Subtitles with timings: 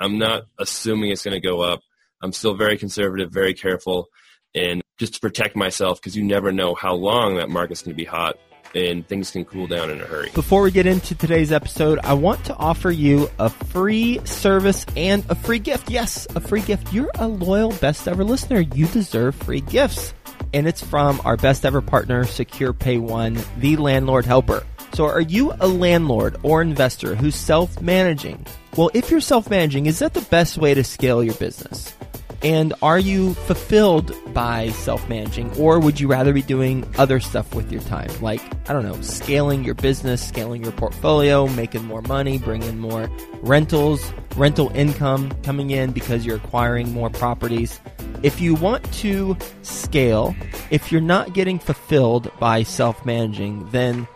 [0.00, 1.80] I'm not assuming it's going to go up.
[2.22, 4.08] I'm still very conservative, very careful,
[4.54, 7.96] and just to protect myself because you never know how long that market's going to
[7.96, 8.38] be hot
[8.74, 10.30] and things can cool down in a hurry.
[10.34, 15.24] Before we get into today's episode, I want to offer you a free service and
[15.28, 15.90] a free gift.
[15.90, 16.92] Yes, a free gift.
[16.92, 18.60] You're a loyal best ever listener.
[18.60, 20.12] You deserve free gifts.
[20.52, 24.64] And it's from our best ever partner, Secure Pay One, the landlord helper.
[24.92, 28.46] So are you a landlord or investor who's self-managing?
[28.76, 31.94] Well, if you're self-managing, is that the best way to scale your business?
[32.42, 37.54] And are you fulfilled by self managing, or would you rather be doing other stuff
[37.54, 38.10] with your time?
[38.20, 43.10] Like, I don't know, scaling your business, scaling your portfolio, making more money, bringing more
[43.40, 47.80] rentals, rental income coming in because you're acquiring more properties.
[48.22, 50.36] If you want to scale,
[50.70, 54.06] if you're not getting fulfilled by self managing, then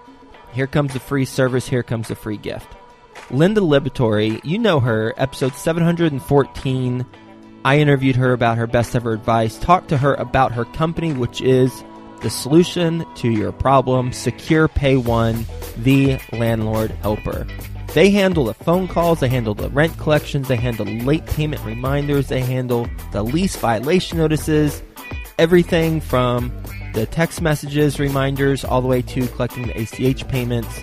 [0.53, 2.77] here comes the free service, here comes the free gift.
[3.31, 7.07] Linda Liberatore, you know her, episode 714
[7.65, 11.43] I interviewed her about her best ever advice, talked to her about her company, which
[11.43, 11.85] is
[12.23, 15.47] the solution to your problem, Secure Pay One,
[15.77, 17.47] the landlord helper.
[17.93, 22.29] They handle the phone calls, they handle the rent collections, they handle late payment reminders,
[22.29, 24.83] they handle the lease violation notices,
[25.39, 26.53] everything from
[26.95, 30.83] the text messages, reminders, all the way to collecting the ACH payments.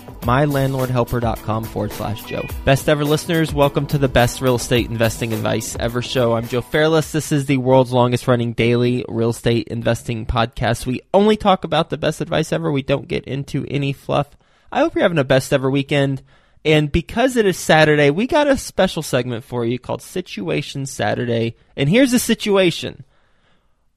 [0.21, 2.45] mylandlordhelper.com forward slash Joe.
[2.65, 6.33] Best ever listeners, welcome to the best real estate investing advice ever show.
[6.33, 7.11] I'm Joe Fairless.
[7.11, 10.85] This is the world's longest running daily real estate investing podcast.
[10.85, 12.71] We only talk about the best advice ever.
[12.71, 14.37] We don't get into any fluff.
[14.71, 16.21] I hope you're having a best ever weekend.
[16.63, 21.55] And because it is Saturday, we got a special segment for you called Situation Saturday.
[21.75, 23.03] And here's the situation.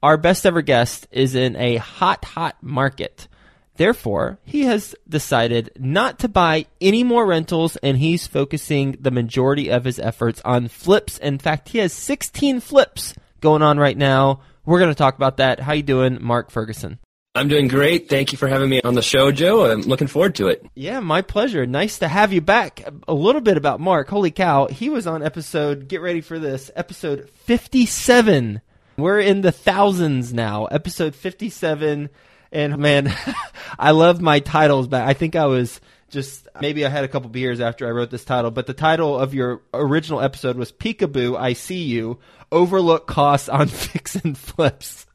[0.02, 3.28] Our best ever guest is in a hot, hot market.
[3.76, 9.68] Therefore, he has decided not to buy any more rentals and he's focusing the majority
[9.68, 11.18] of his efforts on flips.
[11.18, 14.40] In fact, he has 16 flips going on right now.
[14.64, 15.60] We're going to talk about that.
[15.60, 16.98] How you doing, Mark Ferguson?
[17.36, 18.08] I'm doing great.
[18.08, 19.68] Thank you for having me on the show, Joe.
[19.68, 20.64] I'm looking forward to it.
[20.76, 21.66] Yeah, my pleasure.
[21.66, 22.88] Nice to have you back.
[23.08, 24.08] A little bit about Mark.
[24.08, 24.68] Holy cow.
[24.68, 28.60] He was on episode, get ready for this, episode 57.
[28.96, 30.66] We're in the thousands now.
[30.66, 32.08] Episode 57
[32.54, 33.14] and man,
[33.78, 37.28] I love my titles, but I think I was just maybe I had a couple
[37.28, 41.36] beers after I wrote this title, but the title of your original episode was Peekaboo,
[41.36, 42.20] I See You,
[42.52, 45.06] Overlook Costs on Fix and Flips.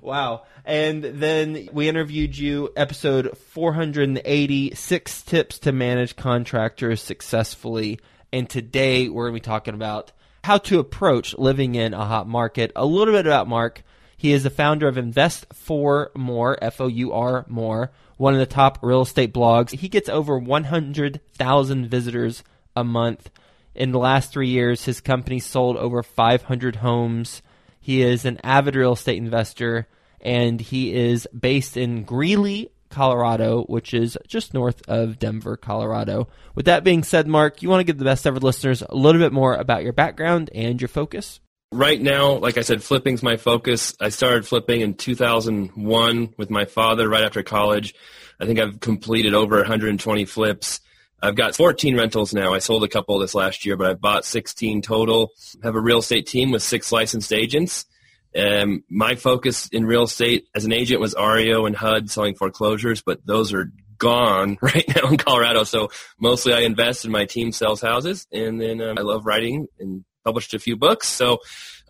[0.00, 0.42] Wow.
[0.64, 8.00] And then we interviewed you, episode 480, Six Tips to Manage Contractors Successfully.
[8.32, 10.12] And today we're going to be talking about
[10.42, 12.72] how to approach living in a hot market.
[12.74, 13.84] A little bit about Mark.
[14.22, 18.38] He is the founder of Invest Four More, F O U R More, one of
[18.38, 19.72] the top real estate blogs.
[19.72, 22.44] He gets over 100,000 visitors
[22.76, 23.30] a month.
[23.74, 27.42] In the last three years, his company sold over 500 homes.
[27.80, 29.88] He is an avid real estate investor,
[30.20, 36.28] and he is based in Greeley, Colorado, which is just north of Denver, Colorado.
[36.54, 39.20] With that being said, Mark, you want to give the best ever listeners a little
[39.20, 41.40] bit more about your background and your focus?
[41.72, 43.94] Right now, like I said, flipping's my focus.
[44.00, 47.94] I started flipping in 2001 with my father right after college.
[48.40, 50.80] I think I've completed over 120 flips.
[51.22, 52.52] I've got 14 rentals now.
[52.52, 55.32] I sold a couple this last year, but I've bought 16 total.
[55.62, 57.86] I have a real estate team with six licensed agents.
[58.36, 63.02] Um, my focus in real estate as an agent was REO and HUD selling foreclosures,
[63.02, 65.64] but those are gone right now in Colorado.
[65.64, 69.68] So mostly I invest and my team sells houses, and then um, I love writing
[69.78, 71.08] and published a few books.
[71.08, 71.38] So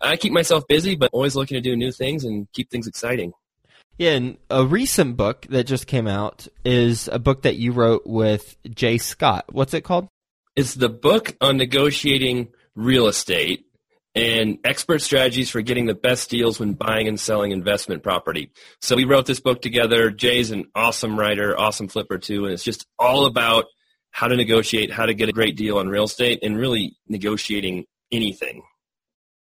[0.01, 3.33] I keep myself busy, but always looking to do new things and keep things exciting.
[3.97, 8.07] Yeah, and a recent book that just came out is a book that you wrote
[8.07, 9.45] with Jay Scott.
[9.51, 10.07] What's it called?
[10.55, 13.65] It's the book on negotiating real estate.
[14.15, 18.51] and expert strategies for getting the best deals when buying and selling investment property.
[18.81, 20.11] So we wrote this book together.
[20.11, 23.65] Jay's an awesome writer, awesome flipper too, and it's just all about
[24.11, 27.85] how to negotiate, how to get a great deal on real estate, and really negotiating
[28.13, 28.63] anything.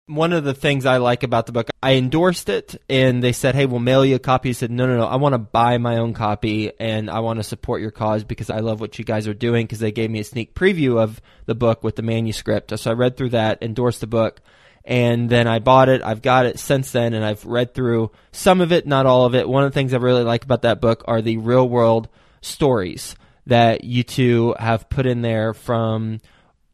[0.06, 3.54] One of the things I like about the book, I endorsed it and they said,
[3.54, 4.52] Hey, we'll mail you a copy.
[4.52, 5.06] Said, No, no, no.
[5.06, 8.50] I want to buy my own copy and I want to support your cause because
[8.50, 11.22] I love what you guys are doing because they gave me a sneak preview of
[11.46, 12.78] the book with the manuscript.
[12.78, 14.42] So I read through that, endorsed the book,
[14.84, 16.02] and then I bought it.
[16.02, 19.34] I've got it since then and I've read through some of it, not all of
[19.34, 19.48] it.
[19.48, 22.08] One of the things I really like about that book are the real world
[22.42, 23.16] stories
[23.46, 26.20] that you two have put in there from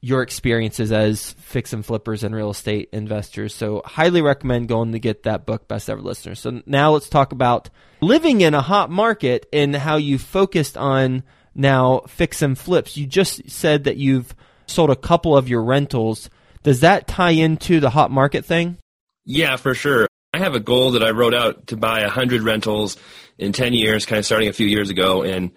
[0.03, 3.55] your experiences as fix and flippers and real estate investors.
[3.55, 6.35] So highly recommend going to get that book, Best Ever Listener.
[6.35, 7.69] So now let's talk about
[8.01, 11.23] living in a hot market and how you focused on
[11.55, 12.97] now fix and flips.
[12.97, 14.35] You just said that you've
[14.67, 16.31] sold a couple of your rentals.
[16.63, 18.79] Does that tie into the hot market thing?
[19.27, 20.07] Yeah, for sure.
[20.33, 22.97] I have a goal that I wrote out to buy 100 rentals
[23.37, 25.23] in 10 years, kind of starting a few years ago.
[25.23, 25.51] And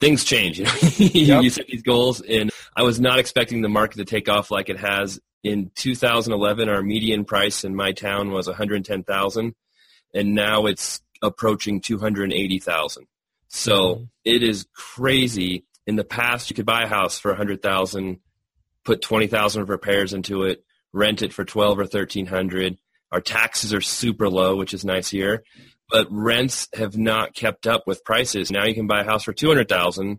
[0.00, 0.58] things change.
[0.58, 1.42] You know, yep.
[1.42, 4.68] you set these goals, and I was not expecting the market to take off like
[4.68, 5.20] it has.
[5.44, 9.54] In 2011, our median price in my town was 110,000,
[10.14, 13.06] and now it's approaching 280,000.
[13.48, 14.04] So mm-hmm.
[14.24, 15.64] it is crazy.
[15.86, 18.18] In the past, you could buy a house for 100,000,
[18.84, 22.78] put 20,000 of repairs into it, rent it for 12 or 1300.
[23.10, 25.44] Our taxes are super low, which is nice here
[25.90, 28.50] but rents have not kept up with prices.
[28.50, 30.18] Now you can buy a house for two hundred thousand,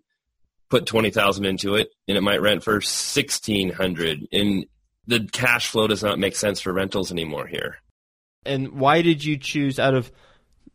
[0.69, 4.27] put twenty thousand into it, and it might rent for sixteen hundred.
[4.31, 4.65] And
[5.07, 7.77] the cash flow does not make sense for rentals anymore here.
[8.45, 10.11] And why did you choose out of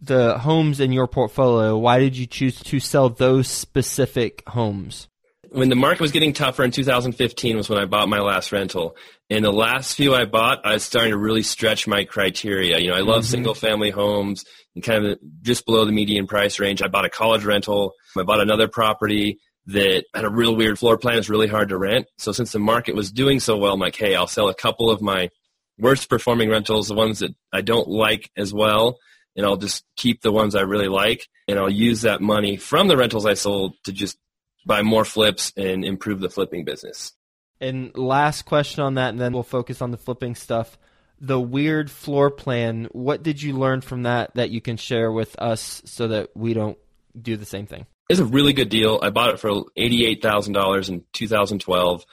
[0.01, 1.77] the homes in your portfolio?
[1.79, 5.09] Why did you choose to sell those specific homes?
[5.51, 8.97] When the market was getting tougher in 2015 was when I bought my last rental.
[9.31, 12.79] And the last few I bought, I was starting to really stretch my criteria.
[12.79, 13.31] You know, I love mm-hmm.
[13.31, 16.83] single family homes and kind of just below the median price range.
[16.83, 17.95] I bought a college rental.
[18.17, 21.19] I bought another property that had a real weird floor plan.
[21.19, 22.07] It's really hard to rent.
[22.19, 24.91] So since the market was doing so well, I'm like, hey, I'll sell a couple
[24.91, 25.31] of my
[25.79, 28.99] worst performing rentals, the ones that I don't like as well,
[29.37, 32.89] and I'll just keep the ones I really like, and I'll use that money from
[32.89, 34.19] the rentals I sold to just
[34.67, 37.13] buy more flips and improve the flipping business.
[37.61, 40.79] And last question on that, and then we'll focus on the flipping stuff
[41.21, 45.39] the weird floor plan, what did you learn from that that you can share with
[45.39, 46.79] us so that we don't
[47.21, 47.87] do the same thing?
[48.11, 48.99] It's a really good deal.
[49.03, 52.05] I bought it for $88,000 in 2012,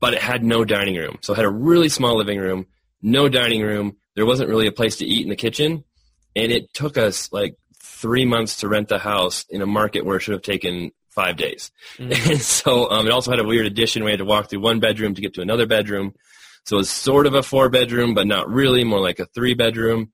[0.00, 1.18] but it had no dining room.
[1.22, 2.66] So it had a really small living room,
[3.00, 3.96] no dining room.
[4.14, 5.84] There wasn't really a place to eat in the kitchen.
[6.36, 10.16] And it took us like three months to rent the house in a market where
[10.16, 11.70] it should have taken five days.
[11.96, 12.30] Mm-hmm.
[12.30, 14.04] And so um, it also had a weird addition.
[14.04, 16.14] We had to walk through one bedroom to get to another bedroom.
[16.68, 20.12] So it's sort of a four bedroom, but not really, more like a three bedroom.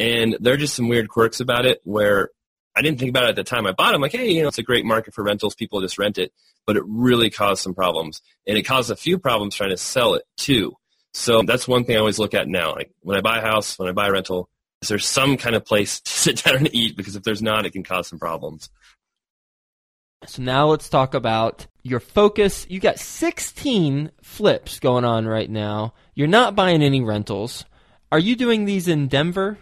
[0.00, 2.30] And there are just some weird quirks about it where
[2.74, 3.94] I didn't think about it at the time I bought it.
[3.94, 5.54] I'm like, hey, you know, it's a great market for rentals.
[5.54, 6.32] People just rent it.
[6.66, 8.20] But it really caused some problems.
[8.48, 10.74] And it caused a few problems trying to sell it too.
[11.12, 12.72] So that's one thing I always look at now.
[12.74, 14.48] Like when I buy a house, when I buy a rental,
[14.80, 16.96] is there some kind of place to sit down and eat?
[16.96, 18.70] Because if there's not, it can cause some problems.
[20.26, 22.66] So now let's talk about your focus.
[22.68, 25.94] You got 16 flips going on right now.
[26.14, 27.64] You're not buying any rentals.
[28.10, 29.58] Are you doing these in Denver?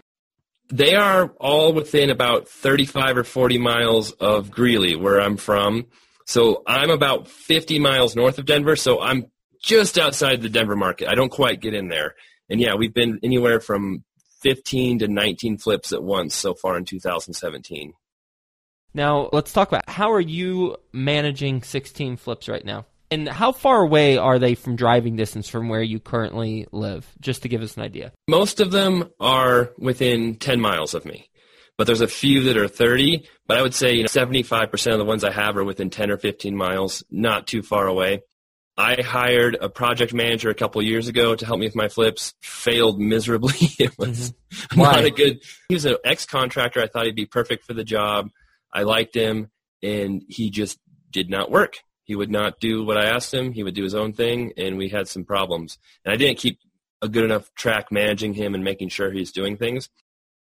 [0.69, 5.87] They are all within about 35 or 40 miles of Greeley, where I'm from.
[6.25, 9.25] So I'm about 50 miles north of Denver, so I'm
[9.61, 11.09] just outside the Denver market.
[11.09, 12.15] I don't quite get in there.
[12.49, 14.03] And yeah, we've been anywhere from
[14.41, 17.93] 15 to 19 flips at once so far in 2017.
[18.93, 22.85] Now, let's talk about how are you managing 16 flips right now?
[23.09, 27.05] And how far away are they from driving distance from where you currently live?
[27.19, 28.13] Just to give us an idea.
[28.29, 31.29] Most of them are within 10 miles of me.
[31.77, 34.99] But there's a few that are 30, but I would say you know, 75% of
[34.99, 38.21] the ones I have are within 10 or 15 miles, not too far away.
[38.77, 42.33] I hired a project manager a couple years ago to help me with my flips.
[42.41, 43.53] Failed miserably.
[43.79, 44.81] it was mm-hmm.
[44.81, 45.41] not a good.
[45.67, 46.81] He was an ex-contractor.
[46.81, 48.29] I thought he'd be perfect for the job.
[48.73, 49.49] I liked him,
[49.83, 51.77] and he just did not work.
[52.03, 53.53] He would not do what I asked him.
[53.53, 55.77] He would do his own thing, and we had some problems.
[56.03, 56.59] And I didn't keep
[57.01, 59.89] a good enough track managing him and making sure he's doing things.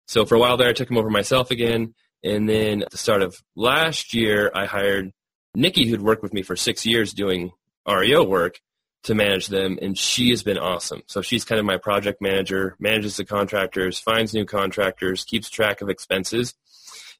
[0.07, 1.93] So for a while there, I took him over myself again.
[2.23, 5.11] And then at the start of last year, I hired
[5.53, 7.51] Nikki, who'd worked with me for six years doing
[7.87, 8.59] REO work,
[9.03, 11.01] to manage them, and she has been awesome.
[11.07, 15.81] So she's kind of my project manager, manages the contractors, finds new contractors, keeps track
[15.81, 16.53] of expenses,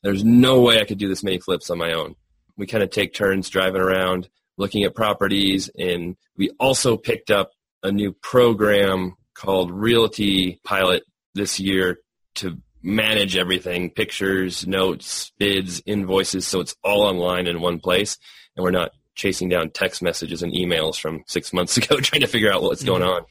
[0.04, 2.16] there's no way I could do this many flips on my own.
[2.56, 7.52] We kind of take turns driving around, looking at properties, and we also picked up
[7.84, 11.04] a new program called Realty Pilot
[11.36, 12.00] this year
[12.36, 18.18] to manage everything, pictures, notes, bids, invoices, so it's all online in one place.
[18.56, 22.28] And we're not chasing down text messages and emails from six months ago trying to
[22.28, 23.26] figure out what's going mm-hmm.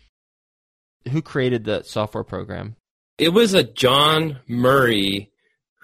[1.06, 1.12] on.
[1.12, 2.76] Who created the software program?
[3.18, 5.30] It was a John Murray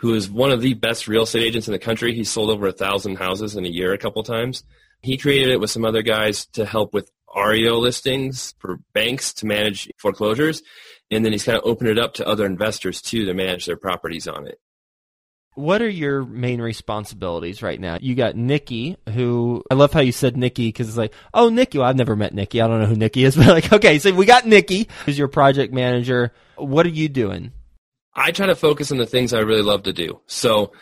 [0.02, 2.12] who is one of the best real estate agents in the country.
[2.12, 4.64] He sold over a thousand houses in a year a couple times.
[5.00, 9.46] He created it with some other guys to help with REO listings for banks to
[9.46, 10.60] manage foreclosures.
[11.12, 13.76] And then he's kind of opened it up to other investors too to manage their
[13.76, 14.58] properties on it.
[15.54, 17.98] What are your main responsibilities right now?
[18.00, 21.78] You got Nikki, who I love how you said Nikki because it's like, oh, Nikki.
[21.78, 22.60] Well, I've never met Nikki.
[22.60, 25.28] I don't know who Nikki is, but like, okay, so we got Nikki, who's your
[25.28, 26.32] project manager.
[26.56, 27.52] What are you doing?
[28.14, 30.20] I try to focus on the things I really love to do.
[30.26, 30.72] So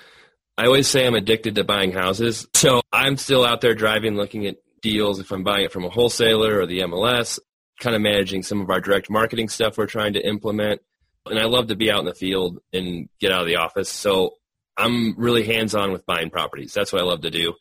[0.58, 2.46] I always say I'm addicted to buying houses.
[2.54, 5.90] So I'm still out there driving, looking at deals if I'm buying it from a
[5.90, 7.38] wholesaler or the MLS,
[7.78, 10.80] kind of managing some of our direct marketing stuff we're trying to implement.
[11.26, 13.88] And I love to be out in the field and get out of the office.
[13.88, 14.34] So
[14.76, 16.72] I'm really hands on with buying properties.
[16.72, 17.54] That's what I love to do.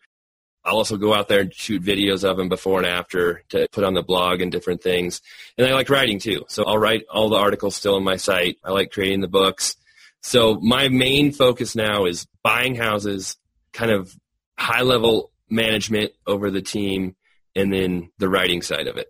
[0.66, 3.84] I'll also go out there and shoot videos of them before and after to put
[3.84, 5.22] on the blog and different things.
[5.58, 6.46] And I like writing too.
[6.48, 8.58] So I'll write all the articles still on my site.
[8.64, 9.78] I like creating the books.
[10.22, 13.38] So my main focus now is buying houses,
[13.72, 14.14] kind of
[14.58, 17.16] high level management over the team,
[17.56, 19.08] and then the writing side of it.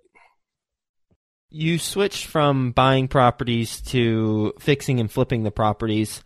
[1.49, 6.23] You switched from buying properties to fixing and flipping the properties.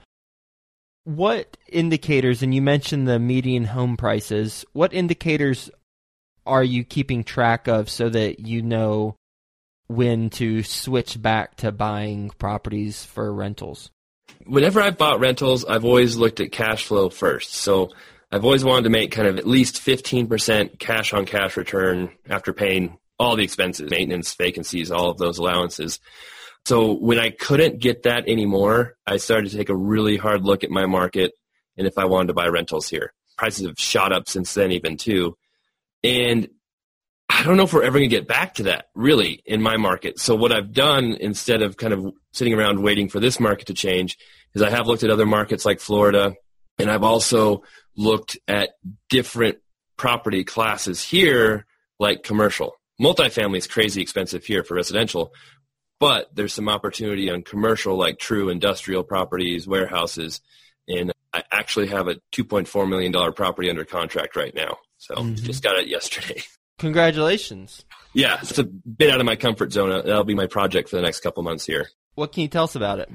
[1.05, 5.69] What indicators, and you mentioned the median home prices, what indicators
[6.45, 9.15] are you keeping track of so that you know
[9.87, 13.91] when to switch back to buying properties for rentals?
[14.45, 17.53] Whenever I've bought rentals, I've always looked at cash flow first.
[17.53, 17.89] So
[18.31, 22.53] I've always wanted to make kind of at least 15% cash on cash return after
[22.53, 25.99] paying all the expenses, maintenance, vacancies, all of those allowances.
[26.65, 30.63] So when I couldn't get that anymore, I started to take a really hard look
[30.63, 31.33] at my market
[31.77, 33.13] and if I wanted to buy rentals here.
[33.37, 35.35] Prices have shot up since then even too.
[36.03, 36.47] And
[37.27, 39.77] I don't know if we're ever going to get back to that really in my
[39.77, 40.19] market.
[40.19, 43.73] So what I've done instead of kind of sitting around waiting for this market to
[43.73, 44.17] change
[44.53, 46.35] is I have looked at other markets like Florida
[46.77, 47.63] and I've also
[47.97, 48.71] looked at
[49.09, 49.57] different
[49.97, 51.65] property classes here
[51.99, 52.73] like commercial.
[53.01, 55.33] Multifamily is crazy expensive here for residential,
[55.99, 60.41] but there's some opportunity on commercial like true industrial properties, warehouses,
[60.87, 64.77] and I actually have a $2.4 million property under contract right now.
[64.97, 65.35] So mm-hmm.
[65.35, 66.43] just got it yesterday.
[66.79, 67.85] Congratulations.
[68.13, 69.89] Yeah, it's a bit out of my comfort zone.
[69.89, 71.89] That'll be my project for the next couple months here.
[72.15, 73.09] What can you tell us about it?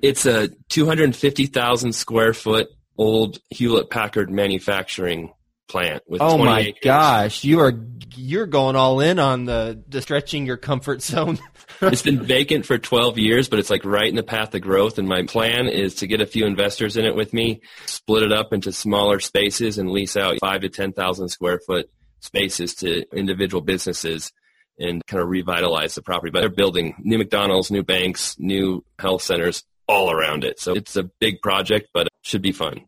[0.00, 5.32] It's a 250,000 square foot old Hewlett Packard manufacturing
[5.68, 6.80] plant with oh my acres.
[6.82, 7.72] gosh you are
[8.16, 11.38] you're going all in on the, the stretching your comfort zone.
[11.80, 14.98] It's been vacant for 12 years but it's like right in the path of growth
[14.98, 18.32] and my plan is to get a few investors in it with me split it
[18.32, 21.90] up into smaller spaces and lease out 5 to 10,000 square foot
[22.20, 24.32] spaces to individual businesses
[24.78, 26.30] and kind of revitalize the property.
[26.30, 30.60] But they're building new McDonald's new banks new health centers all around it.
[30.60, 32.84] So it's a big project but it should be fun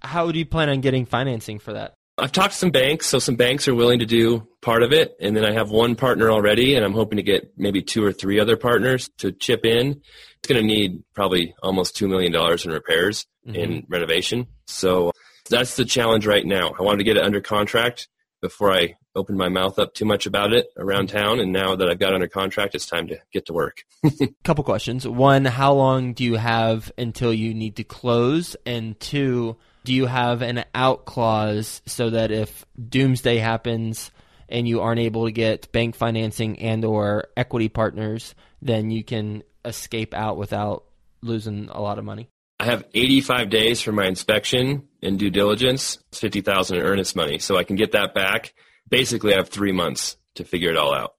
[0.00, 1.94] how do you plan on getting financing for that?
[2.18, 5.14] I've talked to some banks, so some banks are willing to do part of it,
[5.20, 8.12] and then I have one partner already, and I'm hoping to get maybe two or
[8.12, 10.00] three other partners to chip in.
[10.38, 13.60] It's going to need probably almost two million dollars in repairs mm-hmm.
[13.60, 14.48] and renovation.
[14.66, 15.12] So
[15.48, 16.74] that's the challenge right now.
[16.78, 18.08] I wanted to get it under contract
[18.40, 21.88] before I opened my mouth up too much about it around town, and now that
[21.88, 23.84] I've got under contract, it's time to get to work.
[24.44, 25.06] Couple questions.
[25.06, 28.56] One, how long do you have until you need to close?
[28.66, 29.56] And two
[29.88, 34.10] do you have an out clause so that if doomsday happens
[34.46, 39.42] and you aren't able to get bank financing and or equity partners, then you can
[39.64, 40.84] escape out without
[41.22, 42.28] losing a lot of money?
[42.60, 45.96] I have 85 days for my inspection and due diligence.
[46.10, 48.52] It's 50,000 in earnest money, so I can get that back.
[48.90, 51.14] Basically, I have three months to figure it all out.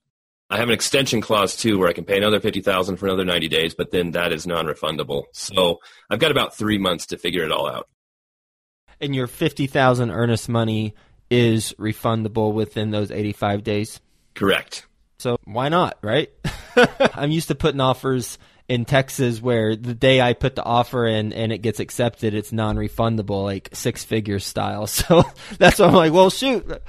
[0.51, 3.47] I have an extension clause too, where I can pay another 50,000 for another 90
[3.47, 5.23] days, but then that is non-refundable.
[5.31, 7.88] So I've got about three months to figure it all out
[9.01, 10.95] and your 50,000 earnest money
[11.29, 13.99] is refundable within those 85 days?
[14.35, 14.85] Correct.
[15.19, 16.29] So why not, right?
[17.13, 18.37] I'm used to putting offers
[18.69, 22.53] in Texas where the day I put the offer in and it gets accepted, it's
[22.53, 24.87] non-refundable, like six figure style.
[24.99, 25.23] So
[25.57, 26.69] that's why I'm like, well, shoot.
[26.69, 26.79] A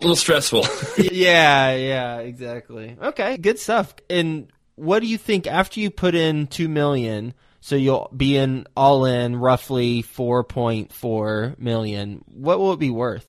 [0.00, 0.64] little stressful.
[0.98, 2.96] yeah, yeah, exactly.
[3.02, 3.94] Okay, good stuff.
[4.08, 7.34] And what do you think after you put in two million?
[7.66, 12.24] So you'll be in all in roughly 4.4 million.
[12.28, 13.26] What will it be worth?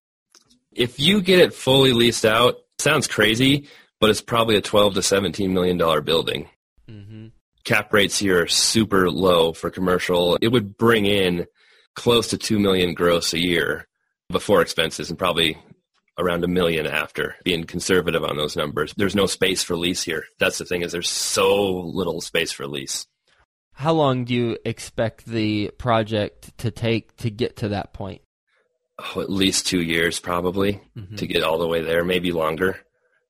[0.72, 3.68] If you get it fully leased out, sounds crazy,
[4.00, 6.50] but it's probably a 12 to 17 million dollar building.
[6.88, 7.30] Mm-hmm.
[7.64, 10.38] cap rates here are super low for commercial.
[10.40, 11.48] It would bring in
[11.96, 13.88] close to 2 million gross a year
[14.30, 15.58] before expenses and probably
[16.20, 18.94] around a million after being conservative on those numbers.
[18.98, 20.26] There's no space for lease here.
[20.38, 23.08] That's the thing is there's so little space for lease.
[23.78, 28.24] How long do you expect the project to take to get to that point?
[28.98, 31.18] Oh, at least two years probably mm-hmm.
[31.18, 32.80] to get all the way there, maybe longer.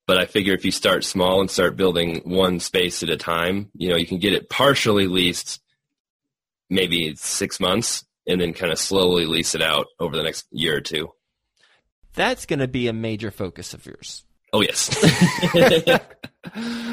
[0.08, 3.72] But I figure if you start small and start building one space at a time,
[3.74, 5.60] you know, you can get it partially leased
[6.70, 10.78] maybe six months and then kind of slowly lease it out over the next year
[10.78, 11.10] or two.
[12.14, 14.24] That's going to be a major focus of yours.
[14.54, 14.96] Oh, yes.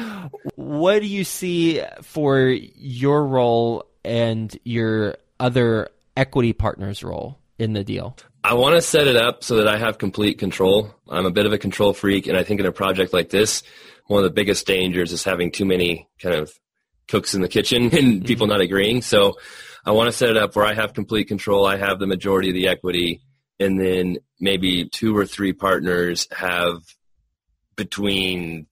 [0.65, 7.83] what do you see for your role and your other equity partners' role in the
[7.83, 8.17] deal?
[8.43, 10.93] I want to set it up so that I have complete control.
[11.07, 13.61] I'm a bit of a control freak, and I think in a project like this,
[14.07, 16.51] one of the biggest dangers is having too many kind of
[17.07, 18.25] cooks in the kitchen and mm-hmm.
[18.25, 19.03] people not agreeing.
[19.03, 19.37] So
[19.85, 21.67] I want to set it up where I have complete control.
[21.67, 23.21] I have the majority of the equity,
[23.59, 26.81] and then maybe two or three partners have
[27.75, 28.65] between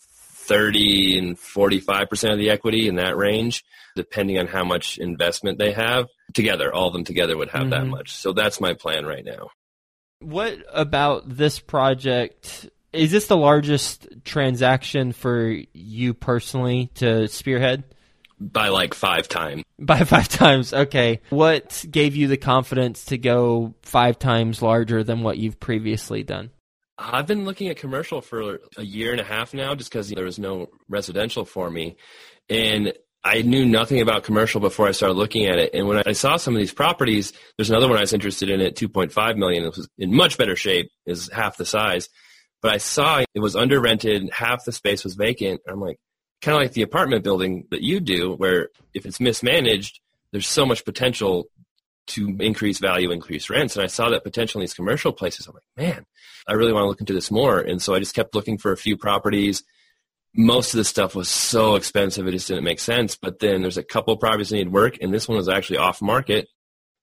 [0.48, 3.64] 30 and 45% of the equity in that range,
[3.96, 6.08] depending on how much investment they have.
[6.34, 7.70] Together, all of them together would have mm-hmm.
[7.72, 8.12] that much.
[8.12, 9.50] So that's my plan right now.
[10.20, 12.70] What about this project?
[12.92, 17.84] Is this the largest transaction for you personally to spearhead?
[18.40, 19.64] By like five times.
[19.80, 21.22] By five times, okay.
[21.30, 26.52] What gave you the confidence to go five times larger than what you've previously done?
[27.12, 30.24] I've been looking at commercial for a year and a half now just because there
[30.24, 31.98] was no residential for me.
[32.50, 32.94] And
[33.26, 35.72] I knew nothing about commercial before I started looking at it.
[35.74, 38.62] And when I saw some of these properties, there's another one I was interested in
[38.62, 39.64] at 2.5 million.
[39.66, 42.10] It was in much better shape, is half the size.
[42.62, 45.62] But I saw it was under rented, half the space was vacant.
[45.68, 45.98] I'm like,
[46.42, 50.00] kind of like the apartment building that you do, where if it's mismanaged,
[50.32, 51.48] there's so much potential
[52.08, 53.76] to increase value, increase rents.
[53.76, 55.48] And I saw that potential in these commercial places.
[55.48, 56.06] I'm like, man,
[56.48, 57.60] I really want to look into this more.
[57.60, 59.64] And so I just kept looking for a few properties.
[60.36, 63.16] Most of the stuff was so expensive, it just didn't make sense.
[63.16, 66.02] But then there's a couple properties that need work, and this one was actually off
[66.02, 66.48] market.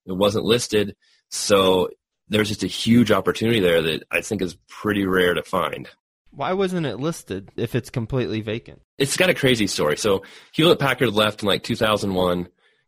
[0.05, 0.95] It wasn't listed.
[1.29, 1.89] So
[2.27, 5.89] there's just a huge opportunity there that I think is pretty rare to find.
[6.31, 8.81] Why wasn't it listed if it's completely vacant?
[8.97, 9.97] It's got a crazy story.
[9.97, 12.47] So Hewlett Packard left in like 2001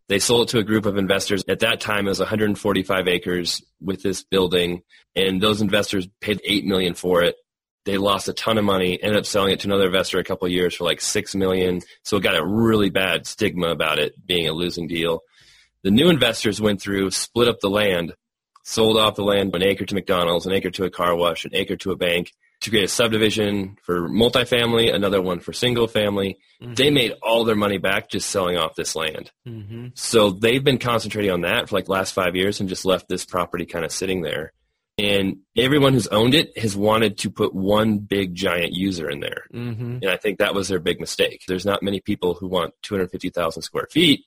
[0.10, 1.44] they sold it to a group of investors.
[1.48, 4.84] At that time, it was 145 acres with this building,
[5.16, 7.36] and those investors paid eight million for it.
[7.86, 9.02] They lost a ton of money.
[9.02, 11.82] Ended up selling it to another investor a couple years for like six million.
[12.04, 15.22] So it got a really bad stigma about it being a losing deal.
[15.84, 18.14] The new investors went through, split up the land,
[18.64, 21.52] sold off the land, an acre to McDonald's, an acre to a car wash, an
[21.54, 22.32] acre to a bank,
[22.64, 26.40] to create a subdivision for multifamily, another one for single family.
[26.62, 26.74] Mm-hmm.
[26.76, 29.32] They made all their money back just selling off this land.
[29.46, 29.88] Mm-hmm.
[29.96, 33.26] So they've been concentrating on that for like last five years and just left this
[33.26, 34.54] property kind of sitting there.
[34.98, 39.44] And everyone who's owned it has wanted to put one big giant user in there.
[39.54, 39.98] Mm-hmm.
[40.02, 41.42] And I think that was their big mistake.
[41.48, 44.26] There's not many people who want 250,000 square feet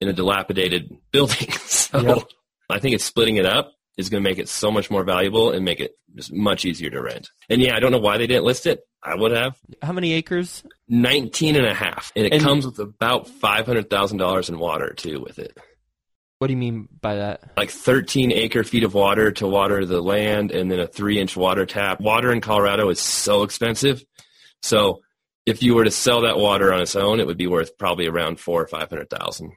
[0.00, 1.50] in a dilapidated building.
[1.50, 2.28] so yep.
[2.70, 5.50] I think it's splitting it up is going to make it so much more valuable
[5.50, 7.28] and make it just much easier to rent.
[7.48, 8.80] And yeah, I don't know why they didn't list it.
[9.02, 9.56] I would have.
[9.82, 10.64] How many acres?
[10.88, 12.12] 19 and a half.
[12.16, 15.56] And it and comes with about $500,000 in water too with it.
[16.38, 17.52] What do you mean by that?
[17.56, 21.36] Like 13 acre feet of water to water the land and then a three inch
[21.36, 22.00] water tap.
[22.00, 24.04] Water in Colorado is so expensive.
[24.62, 25.02] So
[25.46, 28.06] if you were to sell that water on its own, it would be worth probably
[28.06, 29.52] around four or 500,000.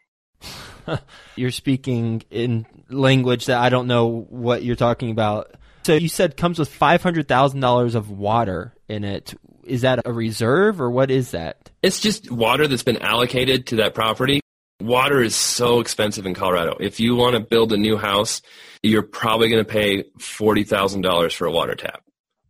[1.35, 5.55] you're speaking in language that I don't know what you're talking about.
[5.85, 9.33] So you said comes with five hundred thousand dollars of water in it.
[9.63, 11.71] Is that a reserve or what is that?
[11.81, 14.41] It's just water that's been allocated to that property.
[14.81, 16.77] Water is so expensive in Colorado.
[16.79, 18.41] If you want to build a new house,
[18.83, 22.01] you're probably going to pay forty thousand dollars for a water tap,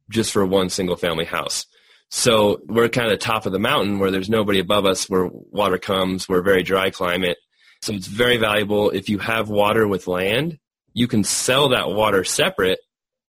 [0.10, 1.66] just for one single family house.
[2.10, 5.78] So we're kind of top of the mountain where there's nobody above us where water
[5.78, 6.28] comes.
[6.28, 7.38] We're a very dry climate.
[7.82, 8.90] So it's very valuable.
[8.90, 10.60] If you have water with land,
[10.94, 12.80] you can sell that water separate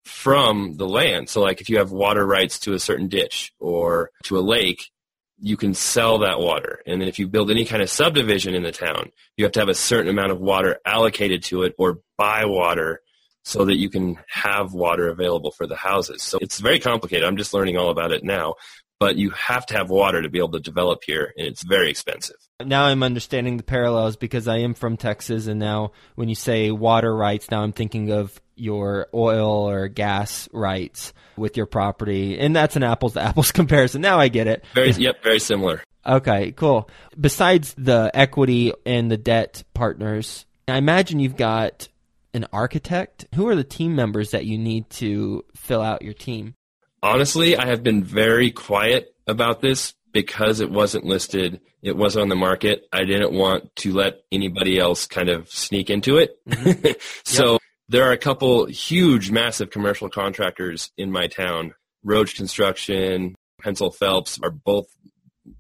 [0.03, 1.29] from the land.
[1.29, 4.91] So like if you have water rights to a certain ditch or to a lake,
[5.39, 6.81] you can sell that water.
[6.85, 9.59] And then if you build any kind of subdivision in the town, you have to
[9.59, 13.01] have a certain amount of water allocated to it or buy water
[13.43, 16.23] so that you can have water available for the houses.
[16.23, 17.25] So it's very complicated.
[17.25, 18.55] I'm just learning all about it now
[19.03, 21.89] but you have to have water to be able to develop here, and it's very
[21.89, 22.37] expensive.
[22.63, 26.71] Now I'm understanding the parallels because I am from Texas, and now when you say
[26.71, 32.55] water rights, now I'm thinking of your oil or gas rights with your property, and
[32.55, 33.99] that's an apples to apples comparison.
[33.99, 34.63] Now I get it.
[34.73, 35.83] Very, yep, very similar.
[36.05, 36.89] Okay, cool.
[37.19, 41.89] Besides the equity and the debt partners, I imagine you've got
[42.33, 43.25] an architect.
[43.35, 46.55] Who are the team members that you need to fill out your team?
[47.03, 52.29] Honestly, I have been very quiet about this because it wasn't listed, it wasn't on
[52.29, 52.87] the market.
[52.93, 56.37] I didn't want to let anybody else kind of sneak into it.
[56.47, 56.91] Mm-hmm.
[57.25, 57.61] so yep.
[57.89, 61.73] there are a couple huge, massive commercial contractors in my town.
[62.05, 64.87] Roach Construction, Hensel Phelps are both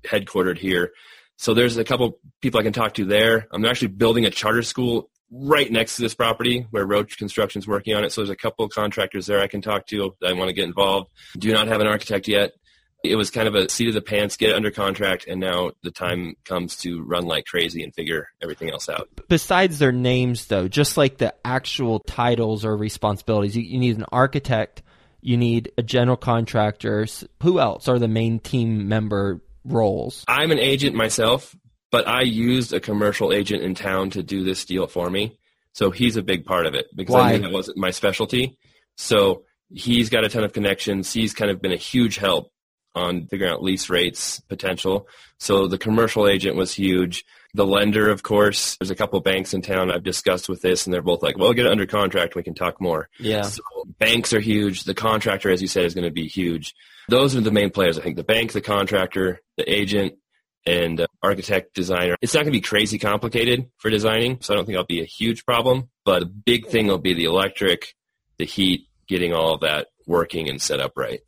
[0.05, 0.93] headquartered here.
[1.37, 3.47] So there's a couple people I can talk to there.
[3.51, 7.67] I'm actually building a charter school right next to this property where Roach Construction is
[7.67, 8.11] working on it.
[8.11, 10.65] So there's a couple contractors there I can talk to that I want to get
[10.65, 11.09] involved.
[11.37, 12.53] Do not have an architect yet
[13.03, 15.71] it was kind of a seat of the pants, get it under contract, and now
[15.83, 19.09] the time comes to run like crazy and figure everything else out.
[19.27, 24.05] Besides their names, though, just like the actual titles or responsibilities, you, you need an
[24.11, 24.83] architect,
[25.21, 27.05] you need a general contractor.
[27.41, 30.23] Who else are the main team member roles?
[30.29, 31.53] I'm an agent myself,
[31.93, 35.37] but I used a commercial agent in town to do this deal for me.
[35.73, 37.33] So he's a big part of it because Why?
[37.33, 38.57] I knew that wasn't my specialty.
[38.97, 41.13] So he's got a ton of connections.
[41.13, 42.51] He's kind of been a huge help
[42.95, 45.07] on figuring out lease rates potential.
[45.37, 47.25] So the commercial agent was huge.
[47.53, 50.87] The lender, of course, there's a couple of banks in town I've discussed with this,
[50.87, 52.33] and they're both like, well, get it under contract.
[52.33, 53.07] We can talk more.
[53.19, 53.43] Yeah.
[53.43, 53.61] So
[53.99, 54.85] banks are huge.
[54.85, 56.73] The contractor, as you said, is going to be huge.
[57.07, 57.99] Those are the main players.
[57.99, 60.15] I think the bank, the contractor, the agent,
[60.65, 62.15] and uh, architect, designer.
[62.21, 65.01] It's not going to be crazy complicated for designing, so I don't think it'll be
[65.01, 65.89] a huge problem.
[66.05, 67.95] But a big thing will be the electric,
[68.37, 71.21] the heat, getting all of that working and set up right.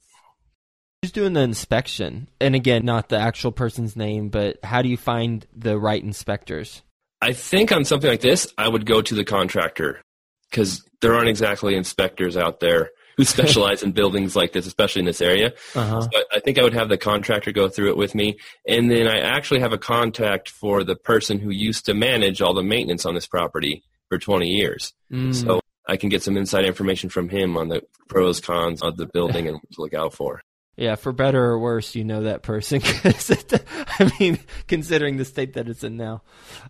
[1.02, 2.30] Who's doing the inspection?
[2.42, 6.82] And again, not the actual person's name, but how do you find the right inspectors?
[7.22, 10.02] I think on something like this, I would go to the contractor
[10.50, 15.06] because there aren't exactly inspectors out there who specialize in buildings like this, especially in
[15.06, 15.54] this area.
[15.74, 16.02] Uh-huh.
[16.02, 18.38] So I think I would have the contractor go through it with me.
[18.68, 22.54] And then I actually have a contact for the person who used to manage all
[22.54, 24.94] the maintenance on this property for 20 years.
[25.12, 25.34] Mm.
[25.34, 29.06] So I can get some inside information from him on the pros, cons of the
[29.06, 30.42] building and what to look out for.
[30.78, 32.82] Yeah, for better or worse, you know that person.
[34.00, 36.22] I mean, considering the state that it's in now.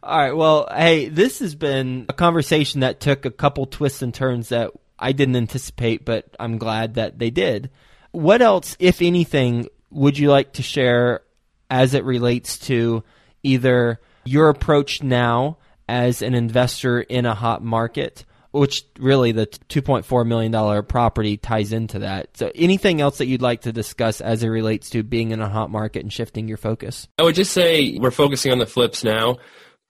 [0.03, 0.33] All right.
[0.33, 4.71] Well, hey, this has been a conversation that took a couple twists and turns that
[4.97, 7.69] I didn't anticipate, but I'm glad that they did.
[8.11, 11.21] What else, if anything, would you like to share
[11.69, 13.03] as it relates to
[13.43, 18.25] either your approach now as an investor in a hot market?
[18.55, 22.35] which really the $2.4 million property ties into that.
[22.37, 25.49] So anything else that you'd like to discuss as it relates to being in a
[25.49, 27.07] hot market and shifting your focus?
[27.19, 29.37] I would just say we're focusing on the flips now,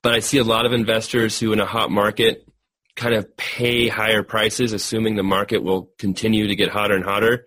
[0.02, 2.46] but I see a lot of investors who in a hot market
[2.96, 7.46] kind of pay higher prices assuming the market will continue to get hotter and hotter.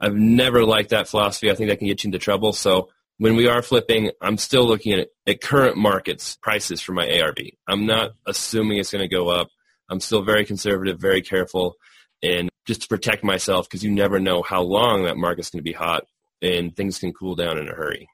[0.00, 1.50] I've never liked that philosophy.
[1.50, 2.52] I think that can get you into trouble.
[2.52, 7.20] So when we are flipping, I'm still looking at, at current markets prices for my
[7.20, 7.38] ARV.
[7.66, 9.48] I'm not assuming it's going to go up.
[9.88, 11.76] I'm still very conservative, very careful,
[12.22, 15.70] and just to protect myself because you never know how long that market's going to
[15.70, 16.04] be hot
[16.42, 18.08] and things can cool down in a hurry.